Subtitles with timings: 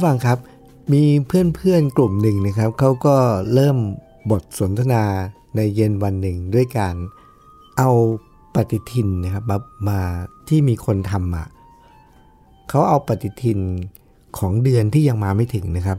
[0.00, 0.38] ผู้ฟังครับ
[0.92, 3.16] มีเพื่อนๆกลุ่มหนึ่งนะครับเขาก็
[3.54, 3.78] เริ่ม
[4.30, 5.04] บทสนทนา
[5.56, 6.94] ในเย็นวันหนึ่งด้วยการ
[7.78, 7.90] เอา
[8.54, 9.58] ปฏิทินนะครับมา
[9.88, 10.00] มา
[10.48, 11.44] ที่มีคนทำมา
[12.68, 13.58] เขาเอาปฏิทิน
[14.38, 15.98] ของเดือนที่ยังมาไม่ถึงนะครับ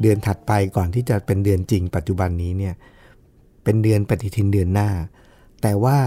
[0.00, 2.74] เดือนถัดไปก่อนที่จะเป็นเดือนจริง ปัจจุบันนี้เนี่ย
[3.64, 4.88] เป็นเดือนปฏิทินเดือนหน้า
[5.62, 5.98] แต่ว่า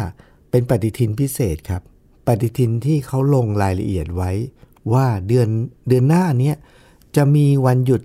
[0.52, 1.82] เป็นปฏิทินพิเศษครับ
[2.28, 4.32] ปฏิทินที่เขาลงรายละเอียดไว้
[4.94, 5.48] ว่าเดือน
[5.88, 6.58] เดือนหน้าเนี้ย
[7.16, 8.02] จะมีวันหยุด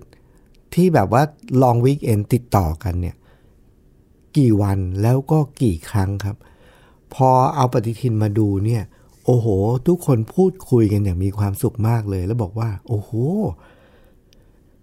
[0.73, 1.23] ที่แบบว่า
[1.61, 3.15] ลองวีคเอนติดต่อกันเนี่ย
[4.37, 6.35] กี่วันแล้วก็กี่ครั้งครับ
[7.13, 8.83] พอเอาปฏิทินมาดูเนี่ย
[9.25, 9.47] โอ้โห
[9.87, 13.11] ทุกคนพูดคุยกันอย่างมีความสุขมากเลย แล้วบอกว่า โอ้โห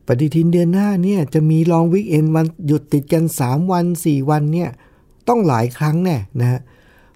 [0.06, 4.70] ปฏิทินเดือนหน้าเนี่ย จะมีลองวิกเอนวันหยุดติดกัน 3 วัน 4 วันเนี่ย
[5.28, 6.60] ต้องหลายครั้งแน่นะฮะ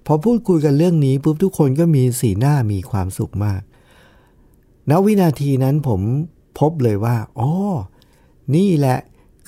[0.07, 3.61] พอพูดคุยกันเรื่องนี้ปุ๊บทุกคนก็มีสีหน้ามีความสุขมาก
[4.91, 6.01] ณวินาทีนั้นผม
[6.59, 7.51] พบเลยว่าอ๋อ
[8.57, 8.99] นี่แหละ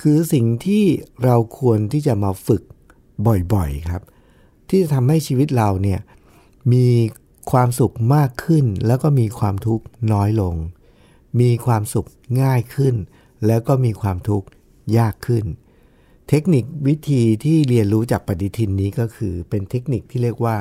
[0.01, 0.83] คือสิ่งที่
[1.23, 2.63] เราควรที่จะมาฝึก
[3.53, 4.03] บ่อยๆครับ
[4.69, 5.99] ที่จะทำให้ชีวิตเราเนี่ย
[6.73, 6.87] มี
[7.51, 10.55] ความสุขมากขึ้น แล้วก็มีความทุกข์น้อยลง
[11.41, 12.07] มีความสุข
[12.41, 12.95] ง่ายขึ้น
[13.47, 14.47] แล้วก็มีความทุกข์
[14.97, 15.45] ยากขึ้น
[16.29, 20.57] เทคนิควิธีที่เรียนรู้จากปฏิทินนี้ก็คือ เป็นเทคนิคที่เรียกว่า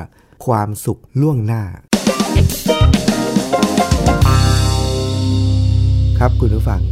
[0.46, 1.62] ความสุขล่วงหน้า
[6.22, 6.82] ครับคุณผู้ฟัง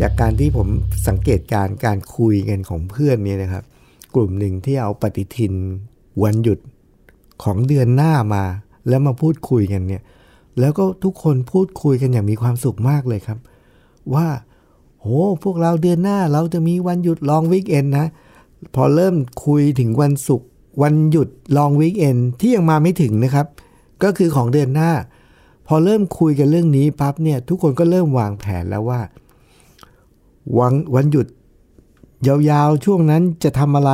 [0.00, 0.68] จากการที่ผม
[1.08, 3.64] สังเกตการการคุยกันของเพื่อนเนี่ยนะครับ
[4.14, 5.54] กลุ่มหนึ่งที่เอาปฏิทิน
[6.22, 6.58] วันหยุด
[7.44, 8.44] ของเดือนหน้ามา
[8.88, 10.02] แล้วมาพูดคุยกันเนี่ย
[10.60, 13.38] แล้วก็ทุกคนพูดคุยกันอย่างมีความสุขมากเลยครับ
[14.14, 14.28] ว่า
[15.00, 15.06] โห
[15.44, 18.06] พวกเราเดือนหน้าเราจะมีวันหยุดลองวีคเอนนะ
[18.74, 19.14] พอเริ่ม
[19.46, 20.48] คุยถึงวันศุกร์
[20.82, 23.46] วันหยุดลองวีคเอนที่ยังมาไม่ถึงนะครับ
[24.02, 24.90] ก็คือของเดือนหน้า
[25.68, 29.00] พอเริ่มคุยกันเรื่องนี้ปั๊บเนี่ยทุกคนก็เริ่มวางแผนแล้วว่า
[30.58, 31.26] วันวันหยุด
[32.26, 33.92] ยาวๆช่วงนั้นจะทำอะไร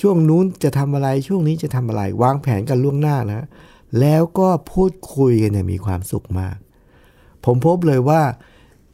[0.00, 3.46] ช่วงนู้นจะทำอะไรช่วงนี้จะทำอะไร วางแผนกันล่วงหน้านะ
[4.00, 6.56] แล้วก็พูดคุยกันอย่างมีความสุขมาก
[7.44, 8.22] ผมพบเลยว่า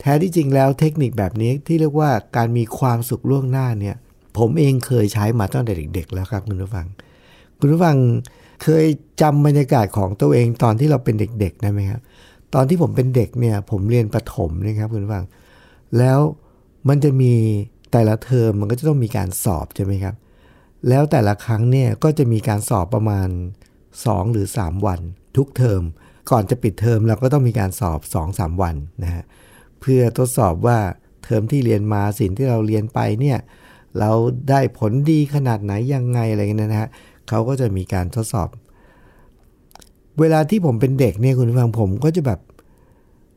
[0.00, 3.97] แท้ที่จริงแล้วเทคนิคแบบนี้ที่เรียกว่าการมีความสุขล่วงหน้าเนี่ย
[4.38, 6.87] ผมเองเคยใช้มาตั้งแต่เด็ก ๆ แล้วครับคุณผู้ฟัง
[7.59, 7.97] คุณผู้ฟัง
[8.62, 8.86] เคย
[9.20, 12.00] จำบรรยากาศของตัวเองตอนที่เราเป็นเด็กๆได้ไหมครับ
[12.54, 15.24] ตอนที่ผมเป็นเด็กเนี่ย ผมเรียนประถมนะครับคุณฟัง
[15.98, 16.18] แล้ว
[16.88, 17.34] มันจะมี
[17.92, 20.14] แต่ละเทอมมันก็จะต้องมีการสอบใช่ไหมครับ
[20.88, 23.28] แล้วแต่ละครั้งเนี่ยก็จะมีการสอบประมาณ
[23.82, 25.00] 2 หรือ 3 วัน
[25.36, 25.82] ทุกเทอม
[26.30, 28.00] ก่อนจะปิดเทอมเราก็ต้องมีการสอบ
[28.30, 29.24] 2-3 วันนะฮะ
[29.80, 30.78] เพื่อทดสอบว่า
[31.24, 33.38] เทอมที่เรียนมาสิ่งที่เราเรียนไปเนี่ย
[33.98, 34.10] เรา
[34.50, 36.90] ได้ผลดีขนาดไหนยังไงอะไรเงี้ยนะฮะ
[37.28, 38.48] เขาก็จะมีการทดสอบ
[40.20, 42.41] เวลาที่ผมเป็นเด็กเนี่ยคุณฟังผมก็จะแบบ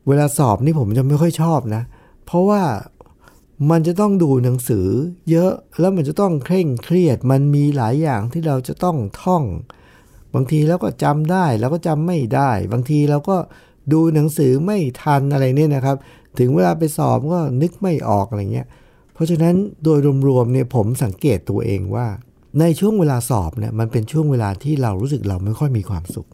[0.07, 1.83] เวลาสอบนี่ผมจะไม่ค่อยชอบนะ
[2.25, 2.61] เพราะว่า
[3.71, 4.87] มันจะต้องดูหนังสือ
[5.31, 9.43] เยอะแล้วมันจะต้องเคร่งเครียด มันมีหลายอย่างที่เราจะต้องท่อง
[10.35, 13.37] บางทีเราก็จำได้แล้วก็จำไม่ได้ บางทีเราก็
[13.93, 15.97] ดูหนังสือไม่ทันอะไรเนี่ยนะครับ
[16.39, 18.67] ถึงเวลาไปสอบก็นึกไม่ออกอะไรเงี้ย
[19.13, 22.07] เพราะฉะนั้นโดยรวมๆเนี่ยผมสังเกตตัวเองว่า
[22.59, 26.27] ในช่วงเวลาสอบเนี่ยมันเป็นช่วงเวลาที่เรารู้สึกเราไม่ค่อยมีความสุข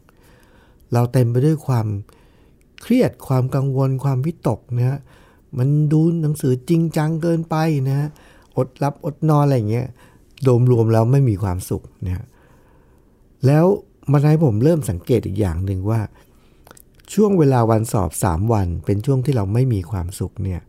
[0.94, 1.88] เราเต็มไปด้วยความ
[2.82, 5.00] เครียดความกังวลความวิตกนะฮะ
[5.58, 7.56] มันดูหนังสือจริงจังเกินไป
[7.88, 8.08] นะฮะ
[8.58, 9.88] อดรับอดนอนอะไรเงี้ย
[10.44, 12.26] โดมรวมแล้วไม่มีความสุขนะฮะ
[13.46, 13.66] แล้ว
[14.12, 16.02] มันให้ผมเริ่มสังเกตอีกอย่างหนึ่งว่า
[17.14, 20.62] ช่วงเวลาวันสอบ 3 วัน เป็นช่วงที่เราไม่มีความสุขเนี่ย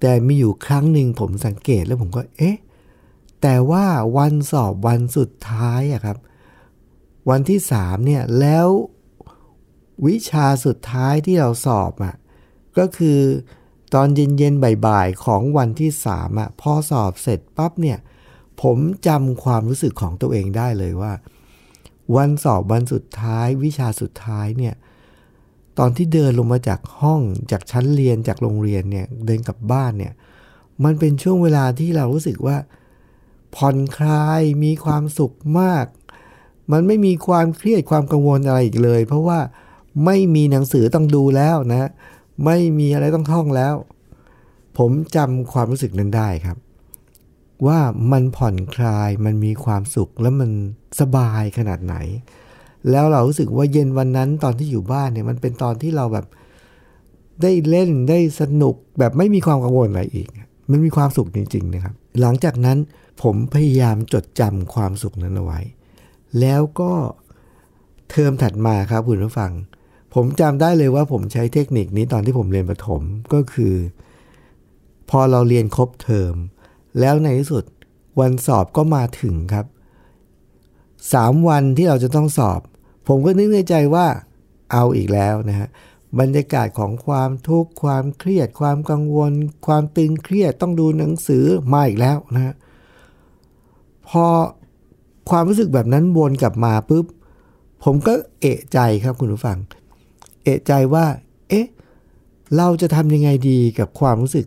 [0.00, 2.56] แต่มีอยู่ครั้งหนึ่งผมสังเกตแล้วผมก็เอ๊ะ
[3.42, 3.86] แต่ว่า
[4.16, 6.18] วันสอบวันสุดท้ายอะครับ
[7.30, 8.68] วันที่สามเนี่ยแล้ว
[10.06, 12.14] วิชาสุดท้ายที่เราสอบอะ
[12.78, 13.18] ก็คือ
[13.94, 17.98] ตอนเย็นๆบ่ายๆของวันที่สามอะพอสอบเสร็จปั๊บเนี่ย
[18.62, 21.12] ผมจำความรู้สึกของตัวเองได้เลยว่า
[22.16, 24.74] วันสอบวันสุดท้าย วิชาสุดท้ายเนี่ย
[25.78, 27.20] ตอนที่เดินลงมาจากห้อง
[27.50, 30.12] จากชั้นเรียนจากโรงเรียนเนี่ยเดินกลับบ้านเนี่ย
[30.84, 32.56] มันเป็นช่วงเวลาที่เรารู้สึกว่า
[33.56, 35.86] ผ่อนคลายมีความสุขมาก
[36.72, 39.38] มันไม่มีความเครียดความกังวลอะไรอีกเลย เพราะว่า
[40.04, 41.90] ไม่มีหนังสือต้องดูแล้วนะ
[42.44, 43.74] ไม่มีอะไรต้องท่องแล้ว
[44.78, 46.56] ผมจำความรู้สึกนั้นได้ครับ
[47.66, 47.78] ว่า
[48.12, 50.50] มันผ่อนคลายมันมีความสุขแล้วมัน
[51.00, 51.96] สบายขนาดไหน
[52.90, 56.26] แล้วเรารู้สึกว่าเย็นวันนั้นตอนที่อยู่บ้านเนี่ยมันเป็นตอนที่เราแบบ
[57.42, 60.28] ได้เล่นได้สนุกแบบไม่มีความกังวลอะไรอีก
[60.70, 62.78] มันมีความสุขจริง ๆ นะครับ หลังจากนั้น
[63.22, 65.60] ผมพยายามจดจำความสุขนั้นเอาไว้
[66.40, 66.92] แล้วก็
[68.10, 69.52] เทอมถัดมาครับคุณผู้ฟัง
[70.14, 73.74] ผมจำได้เลยว่าผมใช้เทคนิคนี้ตอนที่ผมเรียนประถมก็คือ
[75.10, 76.34] พอเราเรียนครบเทอม
[77.00, 77.64] แล้วในที่สุด
[78.20, 79.66] วันสอบก็มาถึงครับ
[81.12, 82.60] สามวันที่เราจะต้องสอบ
[83.08, 84.06] ผมก็นึกในใจว่า
[84.72, 85.68] เอาอีกแล้วนะฮะ
[86.20, 89.32] บรรยากาศของความทุกข์ความเครียด ความกังวล
[89.66, 92.54] ความตึงเครียดต้องดูหนังสือมาอีกแล้วนะฮะ
[94.08, 94.26] พอ
[95.30, 97.06] ความรู้สึกแบบนั้นวนกลับมาปุ๊บ
[97.84, 99.58] ผมก็เอะใจครับคุณผู้ฟัง
[100.44, 101.06] เอะใจว่า
[101.48, 101.66] เอ๊ะ
[102.56, 104.46] เราจะทำยังไงดีกับความรู้สึก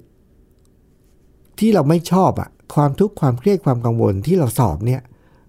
[1.59, 5.01] ที่เราไม่ชอบอะความทุกข์ความเครียดความกังวลที่เราสอบเนี่ย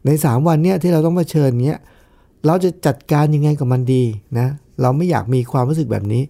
[0.06, 1.80] ในสามวันเนี่ยที่เราต้องมาเชิญเนี้ย
[2.46, 4.02] เราจะจัดการยังไงกับมันดี
[4.38, 4.48] นะ
[4.80, 6.22] เราไม่อยากมีความรู้สึกแบบนี้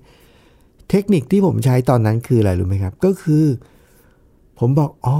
[0.90, 3.44] เทคนิคที่ผมใช้ตอนนั้นคืออะไรรู้ไหมครับ ก็คือ
[4.58, 5.18] ผมบอกอ๋อ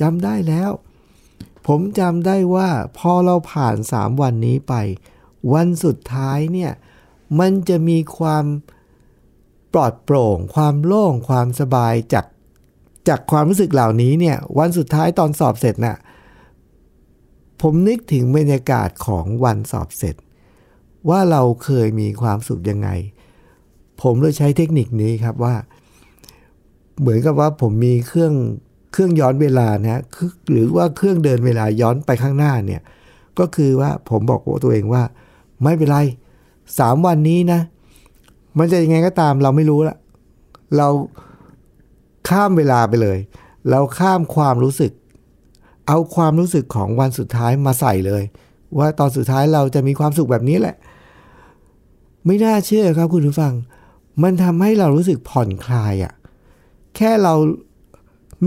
[0.00, 0.70] จำได้แล้ว
[1.66, 2.68] ผมจำได้ว่า
[2.98, 4.74] พอเราผ่าน 3 วันนี้ไป
[5.52, 6.72] วันสุดท้ายเนี่ย
[7.40, 8.44] มันจะมีความ
[9.72, 12.26] ปลอดโปร่ง ความโล่ง ความสบายจาก
[13.08, 15.96] จากความรู้สึกเหล่านี้เนี่ยวันสุดท้ายตอนสอบเสร็จนะ่ะ
[17.62, 20.14] ผมนึกถึงบรรยากาศของวันสอบเสร็จ
[21.08, 22.88] ว่าเราเคยมีความสุขยังไง
[24.02, 25.54] ผมเลยใช้เทคนิคนี้ครับว่า
[27.00, 28.32] เหมือนกับว่าผมมีเครื่อง
[28.92, 30.00] เครื่องย้อนเวลานะ
[30.50, 32.82] หรือว่าเครื่องเดินเวลาย้อนไปข้างหน้าเนี่ย
[33.38, 35.02] ก็คือว่าผมบอกตัวเองว่า
[35.62, 35.98] ไม่เป็นไร
[36.78, 37.60] สามวันนี้นะ
[38.58, 39.96] มันจะยังไงก็ตามเราไม่รู้ละ
[40.76, 40.88] เรา
[42.28, 43.18] ข้ามเวลาไปเลย
[43.70, 44.92] เราข้ามความรู้สึก
[45.88, 48.22] เอาความรู้สึกของวันสุดท้ายมาใส่เลย
[48.78, 50.76] ว่าตอนสุดท้ายเราจะมีความสุขแบบนี้แหละ
[52.26, 53.54] ไม่น่าเชื่อครับคุณผู้ฟัง
[54.22, 56.14] มันทำให้เรารู้สึกผ่อนคลายอะ่ะ
[56.96, 57.34] แค่เรา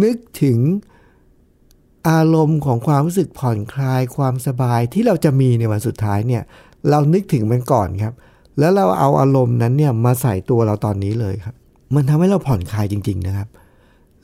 [0.04, 0.58] นึกถึง
[2.10, 6.44] อารมณ์ของความรู้สึกผ่อนคลายความสบายที่เราจะมีในวันสุดท้ายเนี่ย
[6.90, 8.14] เรานึกถึงมันก่อนครับ
[8.60, 11.56] แล้วเราเอาอารมณ์นั้นเนี่ยมาใส่ตัวเราตอนนี้เลยครับ
[11.96, 13.48] มันทำให้เราผ่อนคลายจริง ๆนะครับ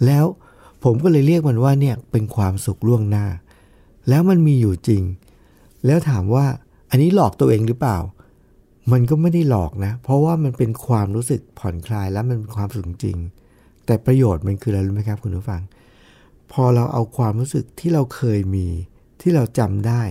[0.06, 0.26] แล้ว
[0.84, 3.26] ผมก็เลยเรียกมันว่าเนี่ยเป็นความสุขล่วงหน้า
[4.10, 5.04] แล้วมันมีอยู่จริง
[5.86, 6.46] แล้วถามว่า
[6.90, 7.98] อันนี้หลอกตัวเองหรือเปล่า
[8.92, 13.18] มันก็ไม่ได้หลอกนะ เพราะว่ามันเป็นความรู้สึกผ่อนคลายแล้วมันเป็นความสุขจริง
[13.86, 15.62] แต่ประโยชน์มันคืออะไรรู้ไหมครับคุณผู้ฟัง
[16.52, 18.68] พอเราเอาความรู้สึกที่เราเคยมี
[19.22, 20.02] ที่เราจำได้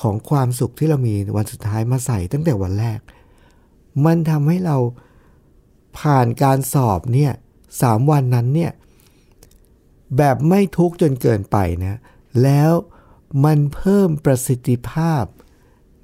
[0.00, 3.00] ของความสุขที่เรามีวันสุดท้ายมาใส่ตั้งแต่วันแรก
[4.06, 4.76] มันทำให้เรา
[5.98, 7.32] ผ่านการสอบเนี่ย
[7.80, 8.72] สามวันนั้นเนี่ย
[10.16, 11.98] แบบไม่ทุกข์จนเกินไปนะ
[12.42, 12.72] แล้ว
[13.44, 15.24] มันเพิ่มประสิทธิภาพ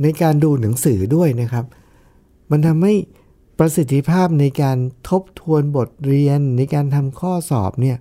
[0.02, 1.64] ในการดูหนังสือด้วยนะครับ
[2.50, 2.94] มันทำให้
[3.58, 4.78] ประสิทธิภาพในการ
[5.08, 7.98] ทบทวนบทเรียนในการทำข้อสอบเนี่ย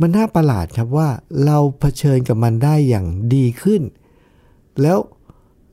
[0.00, 1.08] มันน่าประหลาดครับว่า
[1.46, 3.82] เราเผชิญกับมันได้อย่างดีขึ้น
[4.82, 4.98] แล้ว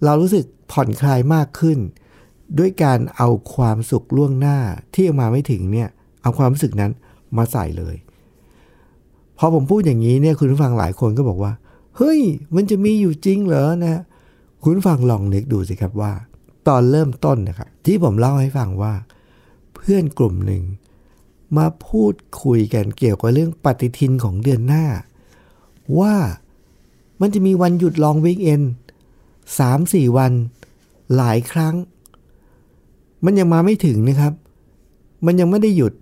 [0.03, 1.79] เรารู้สึกผ่อนคลายมากขึ้น
[2.59, 4.57] ด้วยการเอาความสุขล่วงหน้า
[4.93, 5.89] ที่ยังมาไม่ถึงเนี่ย
[6.21, 6.91] เอาความรู้สึกนั้น
[7.38, 7.95] มาใส่เลย
[9.38, 11.53] พอผมพูดอย่างนี้เนี่ยคุณผู้ฟังหลายคนก็บอกว่า
[11.97, 12.19] เฮ้ย
[12.55, 14.01] มันจะมีอยู่จริงเหรอนะ
[14.63, 16.13] คุณฟังลองนึกดูสิครับว่า
[16.67, 18.93] ตอนเริ่มต้นนะครับ ที่ผมเล่าให้ฟังว่า
[19.75, 20.63] เพื่อนกลุ่มหนึ่ง
[21.57, 24.85] มาพูดคุยกันเกี่ยวกับเรื่องปฏิทินของเดือนหน้า
[25.99, 26.15] ว่า
[27.21, 28.61] มันจะมีวันหยุดลองวิกเอน
[29.59, 30.31] สามสี่วัน
[31.15, 31.75] หลายครั้ง
[33.25, 34.33] มันยังมาไม่ถึงนะครับ
[35.25, 35.93] มันยังไม่ได้หยุด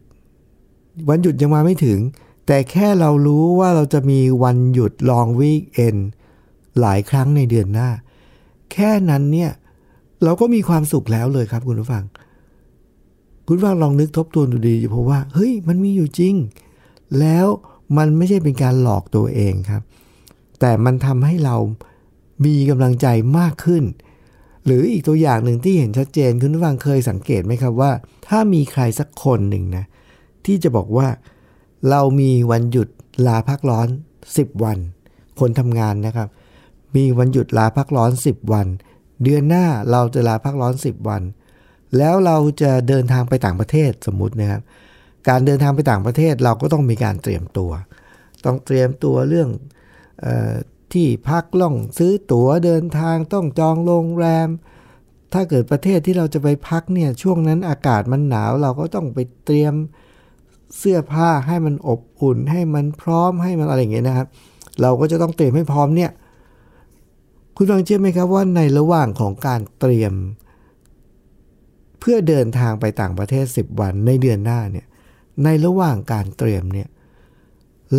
[1.09, 1.99] วันหยุดยังมาไม่ถึง
[2.45, 5.95] แต่แค่เรารู้ว่าเราจะมีวันหยุดลองวีคเอน
[6.79, 7.89] หลายครั้งในเดือนหน้า
[8.73, 9.51] แค่นั้นเนี่ย
[10.23, 12.03] เราก็มีความสุขแล้วเลยครับคุณผู้ฟัง
[13.45, 16.35] คุณผู้ฟังลองนึกทบทวนดูดีเพราะว่าเฮ้ยมันมีอยู่จริง
[17.19, 17.47] แล้ว
[17.97, 19.81] มันไม่ใช่เป็นการหลอกตัวเองครับ
[20.59, 21.55] แต่มันทำให้เรา
[22.45, 23.07] มีกำลังใจ
[23.37, 23.83] มากขึ้น
[24.65, 27.91] หรืออีกตัวอย่างหนึ่งที่เห็นชัดเจนคุณผู้ฟังเคยสังเกตไหมครับว่า
[28.27, 29.85] ถ้ามีใครสักคนหนึ่งนะ
[30.45, 31.07] ที่จะบอกว่า
[31.89, 32.87] เรามีวันหยุด
[33.27, 33.87] ลาพักร้อน
[34.25, 34.77] 10 วัน
[35.39, 36.27] คนทำงานนะครับ
[36.95, 38.67] มีวันหยุดลาพักร้อน 10 วัน
[39.23, 41.21] เดือนหน้าเราจะลาพักร้อน 10 วัน
[41.97, 44.61] แล้วเราจะเดินทางไปต่างประเทศสมมุตินะครับ
[45.29, 47.71] การเดินทางไปต่างประเทศเราก็ต้องมีการเตรียมตัว
[48.45, 49.49] ต้องเตรียมตัวเรื่อง
[50.25, 50.53] ออ
[50.93, 54.49] ที่พักล่องซื้อตั๋วเดินทางต้องจองโรงแรม
[55.33, 59.73] ถ้าเกิดประเทศที่เราจะไปพักเนี่ยช่วงนั้นอากาศมันหนาวเราก็ต้องไปเตรียม
[60.77, 64.27] เสื้อผ้าให้มันอบอุ่นให้มันพร้อมให้มันอะไรอย่างเงี้ยนะครับ
[64.81, 66.11] เราก็จะต้องเตรียมให้พร้อมเนี่ย
[67.61, 70.13] คุณฟังเชื่อไหมครับว่าในระหว่างของการเตรียม
[71.99, 74.87] เพื่อเดินทางไปต่างประเทศ 10 วันในเดือนหน้าเนี่ย
[75.43, 76.89] ในระหว่างการเตรียมเนี่ย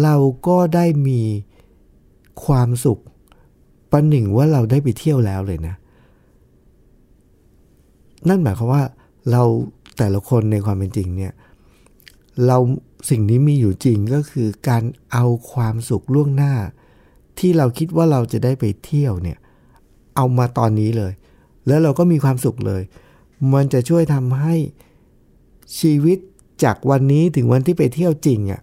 [0.03, 0.15] เรา
[0.49, 1.21] ก็ได้มี
[2.45, 3.01] ความสุข
[3.93, 5.75] ประหนึ่งว่าเราได้ไปเที่ยวแล้วเลยนะ
[8.29, 8.83] นั่นหมายความว่า
[9.31, 9.43] เรา
[9.99, 11.33] แต่ละคนในความเป็นจริงเนี่ย
[12.47, 12.59] เรา
[13.11, 16.55] สิ่งนี้มีอยู่จริงก็คือการเอาความสุขล่วงหน้า
[17.39, 19.39] ที่เราคิดว่าเราจะได้ไปเที่ยวเนี่ย
[20.21, 21.13] เอามาตอนนี้เลย
[21.67, 22.83] แล้วเราก็มีความสุขเลย
[23.55, 24.55] มันจะช่วยทำให้
[25.81, 26.19] ชีวิต
[26.65, 28.61] จากวันนี้ถึงวันที่ไปเที่ยวจริงอะ่ะ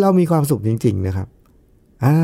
[0.00, 1.28] เรามีความสุขจริง ๆ นะครับ
[2.04, 2.16] อ่า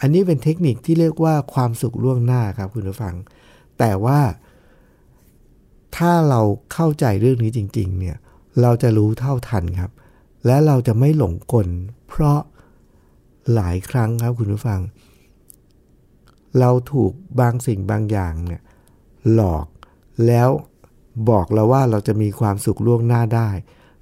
[0.00, 3.14] อันนี้เป็นเทคนิคที่เรียกว่าความสุขล่วงหน้าครับคุณผู้ฟัง
[3.78, 4.20] แต่ว่า
[5.96, 6.40] ถ้าเรา
[6.72, 8.16] เข้าใจเรื่องนี้จริง ๆ เนี่ย
[8.62, 9.92] เราจะรู้เท่าทันครับ
[10.46, 11.68] และเราจะไม่หลงกล
[12.08, 12.40] เพราะ
[13.54, 14.80] หลายครั้งครับคุณผู้ฟัง
[16.58, 18.62] เราถูกบางสิ่งบางอย่างเนี่ย
[19.32, 19.66] หลอก
[20.26, 20.48] แล้ว
[21.30, 23.48] บอกเราว่าเราจะมีความสุขล่วงหน้าได้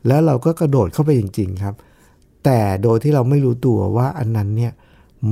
[0.06, 1.74] แล้วเราก็กระโดดเข้าไปจริง ๆครับ
[2.44, 4.72] แต่โดยที่เราไม่รู้ตัวว่าอันนั้นเนี่ย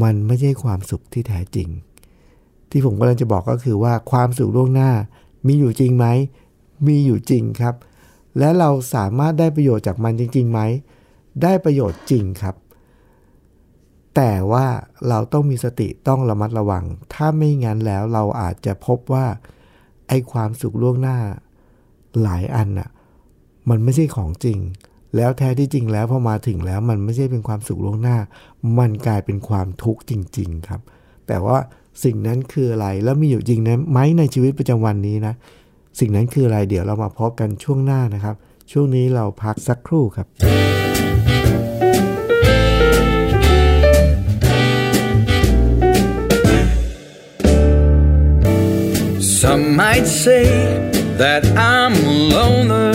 [0.03, 1.69] มันไม่ใช่ความสุขที่แท้จริง
[2.71, 4.91] ที่ผมกำลังจะบอกก็คือว่าความสุขล่วงหน้า
[5.47, 6.07] มีอยู่จริงไหม
[6.87, 7.75] มีอยู่จริงครับ
[8.39, 10.61] และเราสามารถได้ประโยชน์จากมันจริงๆไหม
[11.43, 12.55] ได้ประโยชน์จริงครับ
[14.21, 14.67] แต่ว่า
[15.09, 16.85] เราต้องมีสติต้องระมัดระวัง
[17.15, 19.27] ถ้าไม่งั้นแล้วเราอาจจะพบว่า
[20.09, 21.19] ไอ้ความสุขล่วงหน้า
[22.23, 22.89] หลายอันน่ะ
[23.71, 24.59] มันไม่ใช่ของจริง
[25.17, 28.17] แล้วแท้ที่จริงแล้วพอมาถึงแล้วมันไม่ใช่เป็นความสุขล่วงหน้า
[28.79, 30.81] มันกลายเป็นความทุกข์จริง ๆครับ
[31.27, 31.59] แต่ว่า
[32.05, 35.35] สิ่งนั้นคืออะไรแล้วมีอยู่จริงนะไหมในชีวิตประจำวันนี้นะ
[35.99, 38.37] สิ่งนั้นคืออะไรเดี๋ยวเรามาพบกันช่วงหน้านะครับ
[38.73, 40.27] ช่วงนี้เราพักสักครู่ครับ
[49.79, 52.95] might say that I'm a loner.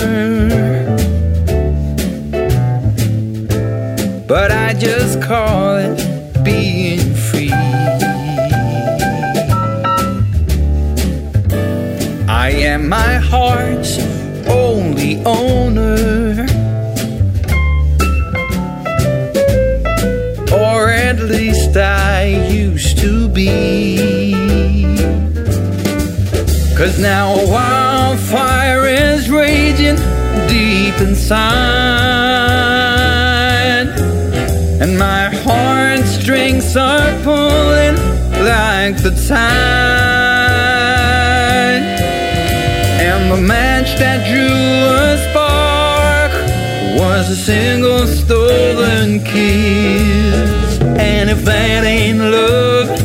[4.28, 7.54] But I just call it being free.
[12.28, 13.98] I am my heart's
[14.50, 16.46] only owner.
[20.52, 23.83] Or at least I used to be.
[26.84, 29.96] Cause now a wildfire is raging
[30.50, 31.40] deep inside.
[34.82, 37.96] And my heartstrings are pulling
[38.44, 39.54] like the tide.
[43.00, 44.52] And the match that drew
[45.08, 46.34] a spark
[47.00, 50.82] was a single stolen kiss.
[51.00, 53.03] And if that ain't love,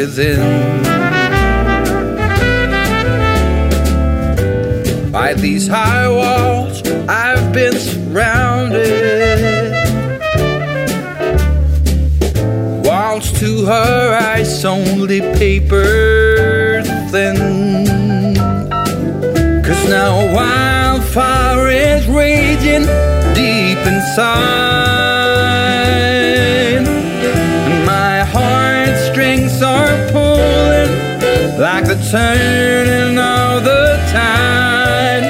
[0.00, 0.82] within.
[5.12, 9.72] By these high walls I've been surrounded.
[12.86, 17.36] Walls to her eyes only paper thin.
[19.66, 22.86] Cause now wildfire is raging
[23.34, 25.09] deep inside.
[32.10, 35.22] Turning of the tide.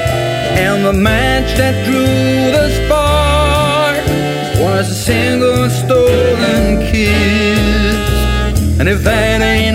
[0.57, 4.03] And the match that drew the spark
[4.59, 8.79] was a single stolen kiss.
[8.79, 9.70] And if that ain't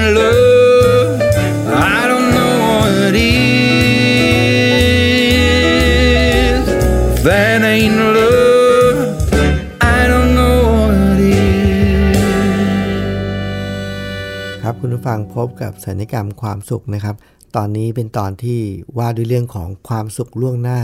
[15.07, 17.17] ฟังพบกับสัญญกรรมความสุขนะครับ
[17.57, 18.61] ตอนนี้เป็นตอนที่
[18.99, 20.81] ว่าด้วยเรื่องของความสุขล่วงหน้า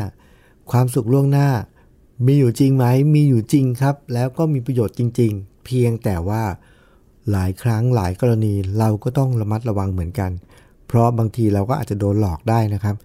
[0.73, 1.49] ความสุขล่วงหน้า
[2.27, 6.43] มีอยู่จริงไหมมีอยู่จริงครับ แล้วก็มีประโยชน์จริง ๆ เพียงแต่ว่า
[7.31, 10.31] หลายครั้งหลายกรณีเราก็ต้องระมัดระวังเหมือนกัน
[10.87, 12.97] เพราะบางทีเราก็อาจจะโดนหลอกได้นะครับ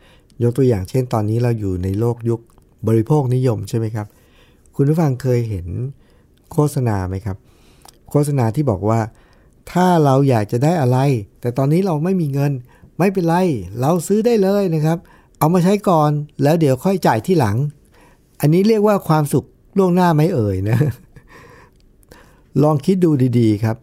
[0.43, 2.39] ยกตัวอย่างเช่น ตอนนี้เราอยู่ในโลกยุค
[2.88, 4.07] บริโภคนิยมใช่ไหมครับ
[4.75, 5.67] คุณผู้ฟังเคยเห็น
[6.51, 7.38] โฆษณาไหมครับ
[8.09, 9.00] โฆษณาที่บอกว่า
[9.71, 10.97] ถ้าเราอยากจะได้อะไร
[11.41, 12.51] แต่ตอนนี้เราไม่มีเงิน
[13.00, 13.36] ไม่เป็นไร
[13.81, 14.97] เราซื้อได้เลยนะครับ
[15.39, 16.12] เอามาใช้ก่อน
[16.43, 17.57] แล้วเดี๋ยวค่อยจ่ายที่หลัง
[18.39, 19.45] อันนี้เรียกว่าความสุข
[19.77, 20.77] ล่วงหน้าไม่เอ่ยนะ
[22.63, 23.77] ลองคิดดูดีๆครับ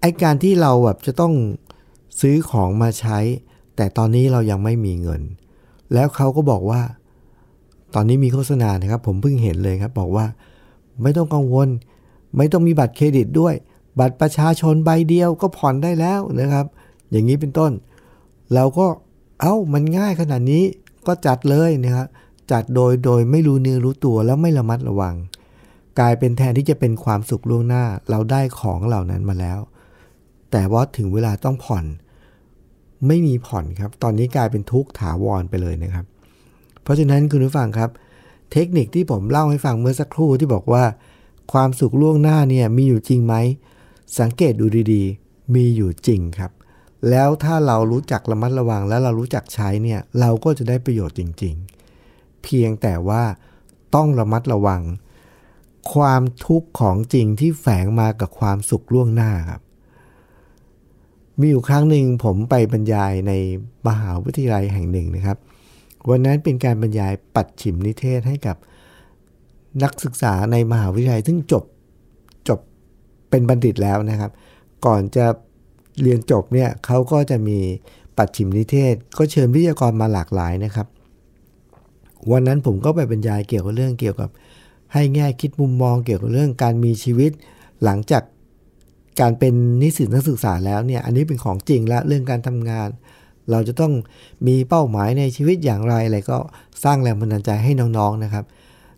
[0.00, 1.32] ไอการที่เราแบบจะต้อง
[2.20, 3.18] ซื้อของมาใช้
[3.76, 5.22] แต่ตอนนี้เรายังไม่มีเงิน
[5.94, 6.82] แล้วเขาก็บอกว่า
[7.94, 10.26] ตอนนี้มีโฆษณานะครับ ผมเพิ่งเห็นเลยครับ บอกว่า
[11.02, 11.68] ไม่ต้องกังวล
[12.36, 13.54] ไม่ต้องมีบัตรเครดิตด้วย
[13.98, 16.66] บัตรประชาชนใบเดียวก็ผ่อนได้แล้วนะครับ
[17.10, 17.72] อย่างนี้เป็นต้น
[18.54, 18.86] เราก็
[19.40, 20.64] เอา้ามันง่ายขนาดนี้
[21.06, 22.06] ก็จัดเลยนะครับ
[22.52, 25.14] จัดโดยโดยไม่รู้เนื้อรู้ตัวแล้วไม่ระมัดระวัง
[25.98, 29.58] กลายเป็นแทนที่จะเป็นความสุขล่วงหน้าเราได้ของเหล่านั้นมาแล้ว
[30.50, 31.84] แต่ว่าถึงเวลาต้องผ่อน
[33.06, 36.04] ไม่มีผ่อนครับ ตอนนี้กลายเป็นทุกข์ถาวรไปเลยนะครับ
[36.82, 37.90] เพราะฉะนั้นคุณผู้ฟังครับ
[38.52, 40.84] เทคนิคที่ผมเล่าให้ฟังเมื่อสักครู่ที่บอกว่า
[41.52, 43.34] ความสุขล่วงหน้าเนี่ยมีอยู่จริงไหม
[44.18, 46.52] สังเกตดูดีๆ มีอยู่จริงครับ
[47.10, 51.54] แล้วถ้าเรารู้จักระมัดระวังและเรารู้จักใช้เนี่ยเราก็จะได้ประโยชน์จริง
[51.98, 53.22] ๆ เพียงแต่ว่า
[53.94, 54.82] ต้องระมัดระวัง
[55.94, 59.62] ความทุกข์ของจริงที่แฝงมากับความสุขล่วงหน้าครับ
[61.38, 63.32] มีอยู่ครั้งหนึ่งผมไปบรรยายใน
[63.88, 65.38] มหาวิทยาลัยแห่งหนึ่งนะครับ
[66.08, 68.56] วันนั้นเป็นการบรรยายปัดฉิมนิเทศให้กับ
[69.82, 71.64] นักศึกษาในมหาวิทยาลัยซึ่งจบ
[73.32, 74.30] เป็นบัณฑิตแล้วนะครับ
[74.86, 75.26] ก่อนจะ
[76.02, 77.58] เรียนจบเนี่ยเขาก็จะมี
[78.16, 80.86] ปัดฉิมนิเทศ ก็เชิญวิทยากรมาหลากหลายนะครับ
[82.30, 84.30] วันนั้นผมก็ไปบรรยายเกี่ยวกับเรื่องเกี่ยวกับ
[84.92, 87.30] ให้แง่คิดมุมมองเกี่ยวกับเรื่องการมีชีวิต
[87.84, 88.22] หลังจาก
[89.20, 92.88] การเป็นนิสิตนักศึกษาแล้วเนี่ยอันนี้เป็นของจริงละเรื่องการทำงาน
[93.50, 93.92] เราจะต้อง
[94.46, 96.38] มีเป้าหมายในชีวิตอย่างไรอะไรก็
[96.84, 98.44] สร้างแรงบันดาลใจให้น้องๆนะครับ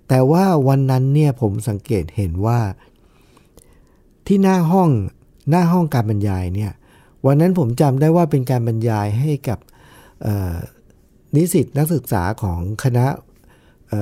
[0.09, 2.59] แต่ว่าวันนั้นเนี่ยผมสังเกตเห็นว่า
[4.27, 4.91] ที่หน้าห้อง
[5.51, 6.73] หน้าห้องการบรรยายเนี่ย
[7.27, 9.59] วันนั้นผมจำได้ว่าเป็นการบรรยายให้กับ
[11.35, 13.07] นิสิตนักศึกษาของคณะ
[13.89, 13.93] เ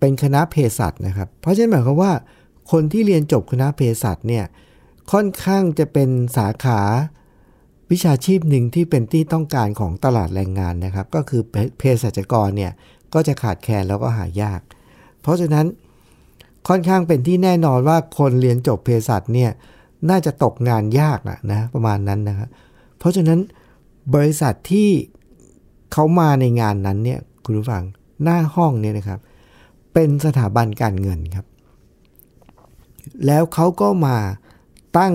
[0.00, 2.12] เป็นคณะเภสัชนะครับ เพราะฉะนั้นหมายความว่า
[2.72, 4.44] คนที่เรียนจบคณะเภสัชเนี่ย
[5.12, 6.80] ค่อนข้างจะเป็นสาขา
[7.90, 11.42] วิชาชีพหนึ่งที่เป็นที่ต้องการของตลาดแรงงานนะครับ ก็คือ
[11.78, 12.72] เภสัชกรเนี่ย
[13.14, 14.60] ก็จะขาดแคลนแล้วก็หายาก
[15.22, 15.66] เพราะฉะนั้น
[16.68, 19.50] ค่อนข้างเป็นที่แน่นอนว่าคนเรียนจบเภสัชเนี่ย
[20.10, 22.48] น่าจะตกงานยากนะนะประมาณนั้นนะครับ
[22.98, 23.40] เพราะฉะนั้น
[24.14, 24.88] บริษัทที่
[25.92, 27.82] เขามาในงานนั้นเนี่ยคุณผู้ฟัง
[28.22, 29.20] หน้าห้องเนี่ยนะครับ
[29.92, 31.46] เป็นสถาบันการเงินครับ
[33.26, 34.16] แล้วเขาก็มา
[34.98, 35.14] ตั้ง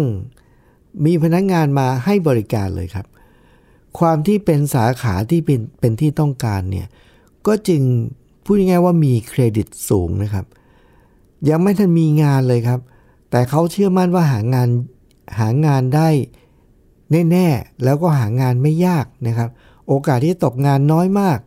[1.05, 3.05] มีพนักงงานมาให้บริการเลยครับ
[3.99, 6.87] ความที่เป็นสาขาที่เป็นเป็นที่ต้องการเนี่ย
[7.47, 7.81] ก็จึง
[8.43, 10.45] พูดง่ายๆว่ามีเครดิตสูงนะครับ
[11.49, 12.79] ยังไม่ทันมีงานเลยครับ
[13.31, 14.69] แต่เขาเชื่อมั่นว่าหางาน
[15.39, 16.09] หางานได้
[17.31, 19.49] แน่ๆ แล้วก็หางานไม่ยากนะครับ
[19.87, 21.39] โอกาสที่ตกงานน้อยมาก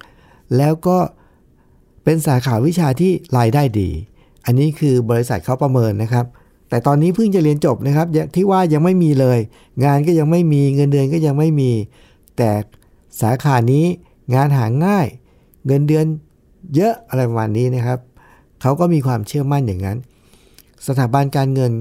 [0.56, 0.98] แล้วก็
[2.04, 3.88] เป็นสาขาวิชาที่รายได้ดี
[4.44, 6.26] อันนี้คือบริษัทเขาประเมินนะครับ
[6.68, 9.38] แต่ตอนนี้เพิ่งจะเรียนจบนะครับ ที่ว่ายังไม่มีเลย
[9.84, 11.70] งานก็ยังไม่มีเงินเดือนก็ยังไม่มี
[12.36, 12.50] แต่
[13.20, 13.84] สาขานี้
[14.34, 15.06] งานหาง่าย
[15.66, 16.06] เงินเดือน
[16.74, 17.98] เยอะอะไรประมาณนี้นะครับ
[18.64, 19.98] เขาก็มีความเชื่อมั่นอย่างนั้น
[20.86, 21.72] สถาบันการเงิน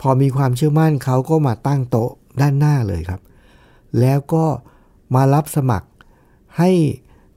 [0.00, 3.20] พอมีความเชื่อมั่นเขาก็มาตั้งโต๊ะด้านหน้าเลยครับ
[4.00, 4.44] แล้วก็
[5.14, 5.88] มารับสมัคร
[6.58, 6.70] ให้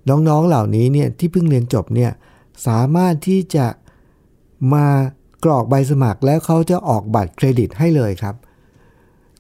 [0.10, 2.12] น้องๆเหล่านี้เนี่ยที่เพิ่งเรียนจบเนี่ย
[2.68, 3.68] สามารถที่จะ
[4.74, 4.88] มา
[5.44, 8.36] กรอกใบสมัครแล้วเขาจะออกบัตรเครดิตให้เลยครับ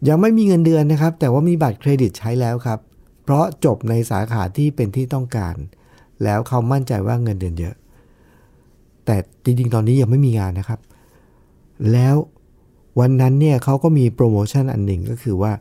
[0.08, 2.80] ยังไม่มีเงินเดือนนะครับ แต่ว่ามีบัตรเครดิตใช้แล้วครับ
[3.24, 5.56] เพราะจบในสาขาที่เป็นที่ต้องการ
[6.24, 7.76] แล้วเขามั่นใจว่าเงินเดือนเยอะ
[9.06, 10.80] แต่จริงๆ ตอนนี้ยังไม่มีงานนะครับ
[11.92, 12.16] แล้ว
[13.00, 15.54] วันนั้นเนี่ยเขาก็มีโปรโมชั่นอันหนึ่งก็คือว่า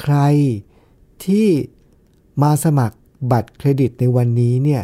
[0.00, 0.16] ใคร
[1.24, 1.48] ที่
[2.42, 2.96] มาสมัคร
[3.32, 4.82] บัตรเครดิตในวันนี้เนี่ย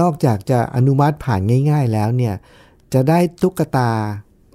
[0.00, 2.34] นอกจากจะอนุมัติผ่านง่าย ๆ แล้วเนี่ย
[2.94, 3.90] จะได้ตุ๊กตา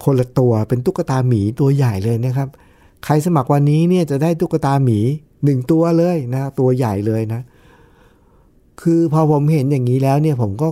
[0.04, 2.50] คนละตัวเป็นตุ๊กตาหมีตัวใหญ่เลยนะครับ
[3.04, 5.00] ใครสมัครวันนี้เนี่ยจะได้ตุ๊กตาหมี
[5.44, 7.42] หนึ่งตัวเลยนะตัวใหญ่เลยนะ
[8.82, 10.68] คือพอผมเห็นอย่างนี้แล้วเนี่ยผมก็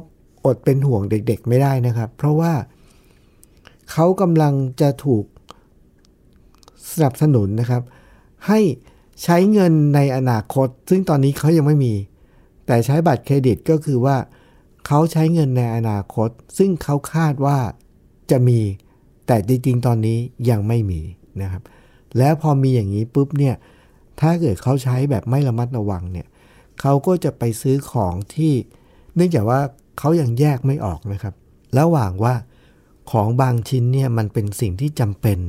[0.46, 2.54] อดเป็นห่วงเด็กๆ ไม่ได้นะครับ เพราะว่า
[3.92, 5.26] เขากำลังจะถูก
[6.92, 7.82] สนับสนุนนะครับ
[8.48, 8.60] ให้
[9.24, 11.94] ใช้เงินในอนาคต ซึ่งตอนนี้เขายังไม่มี
[12.66, 14.18] แต่ใช้บัตรเครดิตก็คือว่า
[14.88, 17.58] เขาใช้เงินในอนาคต ซึ่งเขาคาดว่า
[18.32, 18.60] จะมี
[19.28, 20.18] แต่จริงๆ ตอนนี้
[20.50, 21.02] ยังไม่มี
[21.42, 21.64] นะครับ
[22.18, 23.56] แล้วพอมีอย่างนี้ปุ๊บเนี่ย
[24.20, 26.28] ถ้าเกิดเขาใช้แบบไม่ระมัดระวังเนี่ย
[26.82, 28.54] เขาก็จะไปซื้อของที่
[29.16, 29.62] เนื่องจากว่า
[30.00, 31.36] เขายังแยกไม่ออกนะครับ
[31.80, 32.36] ระหว่างว่า
[33.12, 35.40] ของบางชิ้นเนี่ยมันเป็นสิ่งที่จำเป็น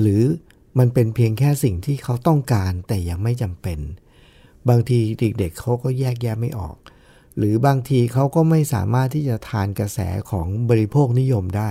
[0.00, 0.22] หรือ
[0.78, 3.78] มันเป็นเพียงแค่สิ่งที่เขาต้องการแต่ยังไม่จำเป็น
[4.68, 6.76] บางทีเด็กๆเขาก็แยกแยะไม่ออก
[7.38, 9.98] หรือบางทีเขาก็ไม่สามารถที่จะทานกระแส
[10.30, 11.70] ของบริโภคนิยมได้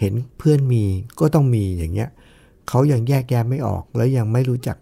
[0.00, 0.84] เห็นเพื่อนมี
[1.20, 2.10] ก็ต้องมีอย่างเงี้ย
[2.68, 4.76] เขายังแยกแยะไม่ออกแล้วยังไม่รู้จัก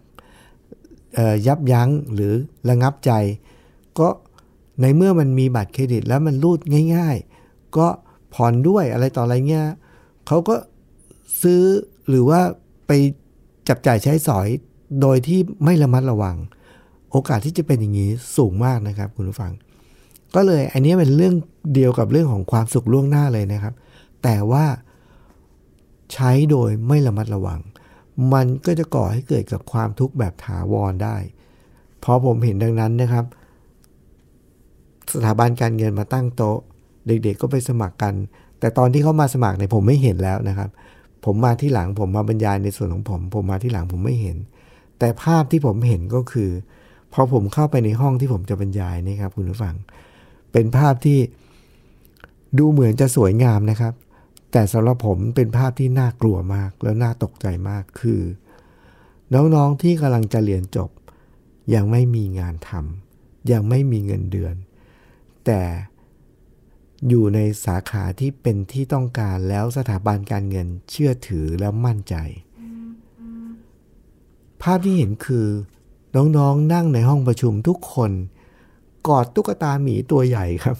[1.47, 2.33] ยับยั้งหรือ
[2.69, 3.11] ระงับใจ
[3.99, 4.07] ก็
[4.81, 6.59] ในเมื่อมันมีบัตรเครดิตแล้วมันรูด
[6.95, 7.87] ง่าย ๆ ก็
[8.33, 9.67] ผ่อนด้วยอะไรต่ออะไรเงี้ย
[10.27, 10.55] เขาก็
[11.41, 11.63] ซื้อ
[12.09, 12.41] หรือว่า
[12.87, 12.91] ไป
[13.69, 14.47] จับจ่ายใช้สอย
[15.01, 16.37] โดยที่ไม่ระมัดระวัง
[17.11, 19.51] โอกาสที่จะเป็นอย่างนี้สูงมากนะครับ คุณผู้ฟัง
[20.35, 21.33] ก็เลยอันนี้เป็นเรื่อง
[21.73, 23.73] เดียวกับเรื่องของความสุขล่วงหน้าเลยนะครับ
[24.23, 24.65] แต่ว่า
[26.13, 27.59] ใช้โดยไม่ระมัดระวัง
[28.33, 31.17] มันก็จะก่อให้เกิดกับความทุกข์แบบถาวรได้
[32.03, 33.25] พอผมเห็นดังนั้นนะครับ
[35.13, 36.57] สถาบันการเงินมาตั้งโต๊ะ
[37.07, 38.13] เด็กๆก็ไปสมัครกัน
[38.59, 40.69] แต่ตอนที่เขามาสมัครเนี่ยผมไม่เห็นแล้วนะครับ
[41.25, 44.37] ผมมาที่หลังผมมาบรรยายในส่วนของผม ผมมาที่หลังผมไม่เห็น
[44.99, 46.49] แต่ภาพที่ผมเห็นก็คือ
[47.13, 49.75] พอผมเข้าไปในห้องที่ผมจะบรรยายนี่ครับคุณผู้ฟัง
[50.51, 51.19] เป็นภาพที่
[52.57, 53.93] ดูเหมือนจะสวยงามนะครับ
[54.51, 58.21] แต่สำหรับผมเป็นภาพที่น่ากลัวมาก แล้วน่าตกใจมากคือ
[59.33, 60.89] น้องๆที่กำลังจะเรียนจบ
[61.73, 64.55] ยังไม่มีงานทำยังไม่มีเงินเดือน
[65.45, 65.61] แต่
[67.07, 72.15] อยู่ในสาขาที่เป็นที่ต้องการแล้วสถาบันการเงินเชื่อถือแล้วมั่นใจ
[74.61, 75.47] ภาพที่เห็นคือ
[76.15, 78.11] น้องๆนนั่งในห้องประชุมทุกคน
[79.07, 80.77] กอดตุ๊กตาหมีตัวใหญ่ครับ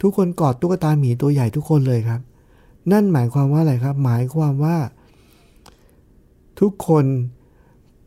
[0.00, 2.20] ทุกคนกอดตุ๊กตาหมีตัวใหญ่ทุกคนเลยครับ
[2.92, 4.76] นั่นหมายความว่าอะไรครับ หมายความว่า
[6.60, 7.04] ทุกคน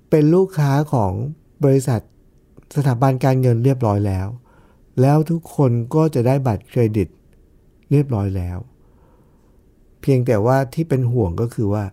[0.09, 1.11] เป็นลูกค้าของ
[1.63, 1.99] บริษัท
[2.75, 4.27] สถาบันการเงินเรียบร้อยแล้ว
[5.01, 7.07] แล้วทุกคนก็จะได้บัตรเครดิต
[7.91, 8.57] เรียบร้อยแล้ว
[10.01, 11.85] เพียงแต่ว่าที่เป็นห่วงก็คือว่า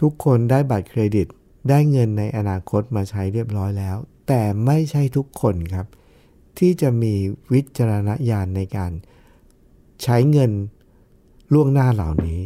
[0.00, 1.26] ทุกคนได้บัตรเครดิต
[1.68, 3.96] ได้เงินในอนาคตมาใช้เรียบร้อยแล้ว
[4.28, 5.86] แต่ไม่ใช่ทุกคนครับ
[6.58, 7.14] ที่จะมี
[7.52, 8.92] วิจารณญาณในการ
[10.02, 10.52] ใช้เงิน
[11.52, 12.40] ล่วงหน้าเหล่านี้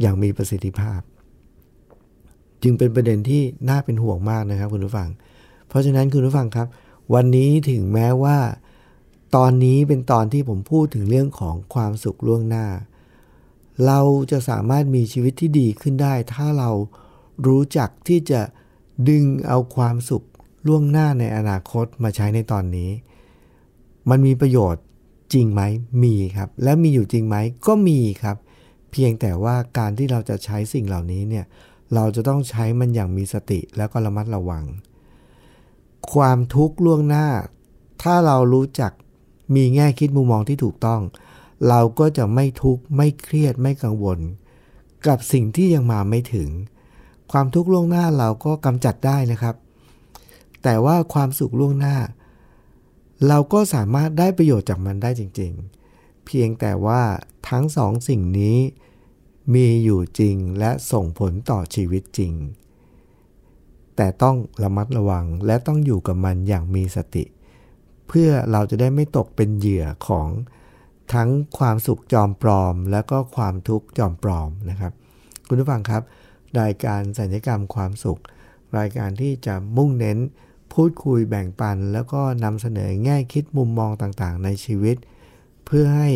[0.00, 1.00] อย่างมีประสิทธิภาพ
[2.62, 5.08] จึงเป็นประเด็นที่น่าเป็นห่วงมากนะครับคุณผู้ฟัง
[5.68, 6.66] เพราะฉะนั้นคุณผู้ฟังครับ
[7.14, 8.38] วันนี้ถึงแม้ว่า
[9.36, 12.66] ตอนนี้เป็นตอนที่ผมพูดถึงเรื่องของความสุขล่วงหน้า
[13.86, 16.70] เราจะสามารถมีชีวิตที่ดีขึ้นได้ ถ้าเรา
[17.46, 18.40] รู้จักที่จะ
[19.08, 20.24] ดึงเอาความสุข
[20.66, 22.90] ล่วงหน้าในอนาคตมาใช้ในตอนนี้
[24.10, 24.84] มันมีประโยชน์
[25.32, 25.62] จริงไหม
[26.04, 27.36] มีครับ และมีอยู่จริงไหม
[27.66, 28.36] ก็มีครับ
[28.90, 31.44] เพียงแต่ว่าการที่เราจะใช้สิ่งเหล่านี้เนี่ย
[31.94, 34.64] เราจะต้องใช้มันอย่างมีสติแล้วก็ระมัดระวัง
[36.12, 37.26] ความทุกข์ล่วงหน้า
[38.02, 38.92] ถ้าเรารู้จัก
[39.54, 41.00] มีแง่คิดมุมมองที่ถูกต้อง
[41.68, 44.18] เราก็จะไม่ทุกข์ไม่เครียดไม่กังวล
[45.06, 46.48] กับสิ่งที่ยังมาไม่ถึง
[47.32, 49.54] ความทุกข์ล่วงหน้าเราก็กำจัดได้นะครับ
[50.62, 51.96] แต่ว่าความสุขล่วงหน้า
[53.28, 55.52] เราก็สามารถได้ประโยชน์จากมันได้จริง
[55.88, 57.02] ๆ เพียงแต่ว่า
[57.48, 58.58] ทั้งสองสิ่งนี้
[59.54, 62.32] มีอยู่จริงและส่งผลต่อชีวิตจริง
[63.96, 67.24] แต่ต้องระมัดระวังและต้องอยู่กับมันอย่างมีสติ
[68.08, 70.28] เพื่อเราจะได้ไม่ตกเป็นเหยื่อของ
[71.14, 74.92] ทั้งความสุขจอมปลอม และก็ความทุกข์จอมปลอมนะครับ
[75.48, 76.02] คุณผู้ฟังครับ
[76.60, 78.20] รายการสัญญกรรมความสุข
[78.78, 80.18] รายการที่จะมุ่งเน้น
[80.72, 84.96] พูดคุยแบ่งปัน แล้วก็นำเสนอแง่คิดมุมมองต่างๆ ในชีวิต
[85.66, 86.10] เพื่อให้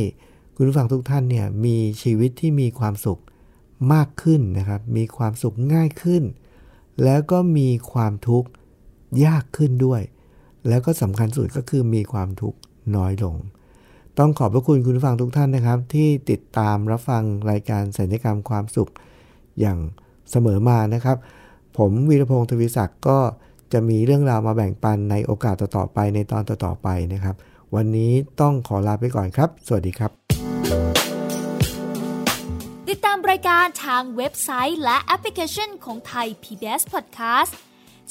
[0.55, 3.20] คุณผู้ฟังทุกท่านเนี่ยมีชีวิตที่มีความสุข
[3.92, 6.22] มากขึ้นนะครับ มีความสุขง่ายขึ้น
[7.05, 8.48] แล้วก็มีความทุกข์
[9.24, 10.02] ยากขึ้นด้วย
[10.68, 12.59] แล้วก็สำคัญสุดก็คือมีความทุกข์
[12.96, 13.37] น้อยลง
[14.18, 18.90] ต้องขอบพระคุณคุณผู้ฟังทุกท่านนะครับ ที่ติดตามรับฟังรายการสัญญกรรมความสุข
[19.61, 19.79] อย่าง
[20.31, 21.16] เสมอมานะครับ
[21.79, 23.18] ผมวีรพงศ์ทวีศักดิ์ก็
[23.72, 27.35] จะมีเรื่องราวมาแบ่งปันในโอกาสต่อๆไปในตอนต่อๆไปนะครับ
[27.75, 30.11] วันนี้ต้องขอลาไปก่อนครับ สวัสดีครับ
[32.88, 37.53] ติดตามรายการทางเว็บไซต์และแอปพลิเคชันของไทย PBS Podcast